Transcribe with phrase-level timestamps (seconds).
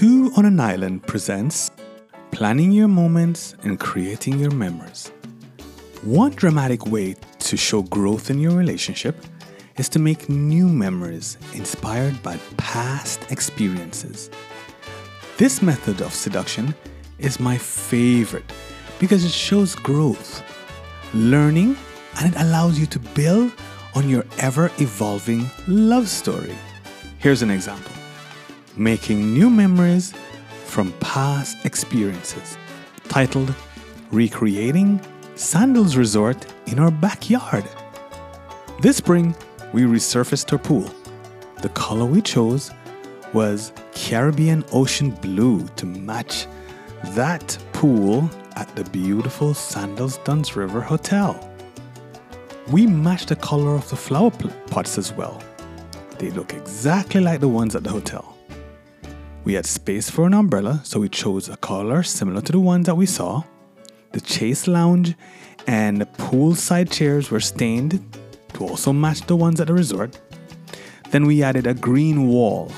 [0.00, 1.70] Two on an Island presents
[2.30, 5.12] Planning Your Moments and Creating Your Memories.
[6.00, 9.14] One dramatic way to show growth in your relationship
[9.76, 14.30] is to make new memories inspired by past experiences.
[15.36, 16.74] This method of seduction
[17.18, 18.50] is my favorite
[18.98, 20.42] because it shows growth,
[21.12, 21.76] learning,
[22.18, 23.52] and it allows you to build
[23.94, 26.56] on your ever evolving love story.
[27.18, 27.99] Here's an example
[28.80, 30.14] making new memories
[30.64, 32.56] from past experiences,
[33.08, 33.54] titled
[34.10, 34.98] Recreating
[35.34, 37.64] Sandals Resort in Our Backyard.
[38.80, 39.36] This spring,
[39.74, 40.90] we resurfaced our pool.
[41.60, 42.70] The color we chose
[43.34, 46.46] was Caribbean Ocean Blue to match
[47.08, 51.38] that pool at the beautiful Sandals Dunn's River Hotel.
[52.68, 55.42] We matched the color of the flower pots as well.
[56.18, 58.39] They look exactly like the ones at the hotel.
[59.42, 62.86] We had space for an umbrella, so we chose a color similar to the ones
[62.86, 63.42] that we saw.
[64.12, 65.14] The chase lounge
[65.66, 68.04] and the poolside chairs were stained
[68.54, 70.20] to also match the ones at the resort.
[71.10, 72.70] Then we added a green wall.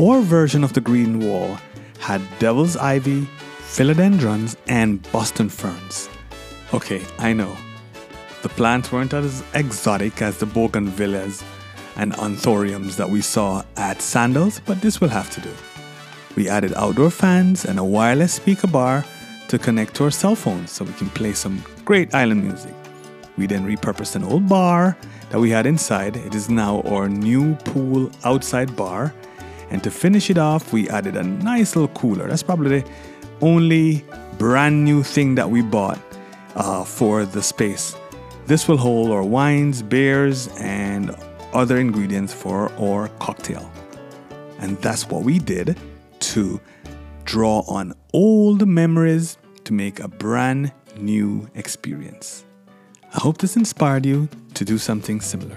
[0.00, 1.58] Our version of the green wall
[2.00, 3.28] had devil's ivy,
[3.60, 6.08] philodendrons, and Boston ferns.
[6.72, 7.56] Okay, I know.
[8.42, 11.42] The plants weren't as exotic as the bougainvilleas
[11.96, 15.52] and anthuriums that we saw at Sandals, but this will have to do.
[16.36, 19.04] We added outdoor fans and a wireless speaker bar
[19.48, 22.74] to connect to our cell phones so we can play some great island music.
[23.36, 24.96] We then repurposed an old bar
[25.30, 26.16] that we had inside.
[26.16, 29.14] It is now our new pool outside bar.
[29.70, 32.28] And to finish it off, we added a nice little cooler.
[32.28, 32.90] That's probably the
[33.40, 34.04] only
[34.38, 36.00] brand new thing that we bought
[36.56, 37.96] uh, for the space.
[38.46, 41.14] This will hold our wines, beers, and
[41.52, 43.70] other ingredients for our cocktail.
[44.58, 45.78] And that's what we did
[46.34, 46.60] to
[47.24, 52.44] draw on old memories to make a brand new experience.
[53.14, 55.56] I hope this inspired you to do something similar.